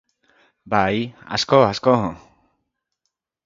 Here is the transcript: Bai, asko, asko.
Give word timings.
Bai, 0.73 0.95
asko, 1.37 1.59
asko. 1.67 1.95